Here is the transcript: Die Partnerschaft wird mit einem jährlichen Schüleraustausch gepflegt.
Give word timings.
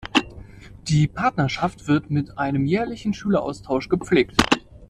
Die 0.87 1.07
Partnerschaft 1.07 1.87
wird 1.87 2.09
mit 2.09 2.39
einem 2.39 2.65
jährlichen 2.65 3.13
Schüleraustausch 3.13 3.87
gepflegt. 3.87 4.35